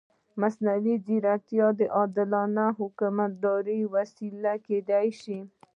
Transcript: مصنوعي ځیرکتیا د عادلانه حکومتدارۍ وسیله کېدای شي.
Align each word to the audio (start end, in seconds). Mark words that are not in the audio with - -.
مصنوعي 0.41 0.95
ځیرکتیا 1.05 1.67
د 1.79 1.81
عادلانه 1.97 2.65
حکومتدارۍ 2.79 3.81
وسیله 3.95 4.53
کېدای 4.67 5.07
شي. 5.21 5.39